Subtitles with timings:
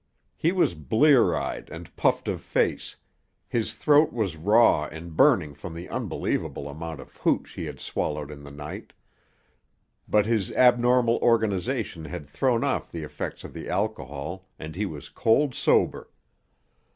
[0.35, 2.95] He was blear eyed and puffed of face,
[3.47, 8.31] his throat was raw and burning from the unbelievable amount of hooch he had swallowed
[8.31, 8.93] in the night,
[10.07, 15.07] but his abnormal organisation had thrown off the effects of the alcohol and he was
[15.07, 16.09] cold sober.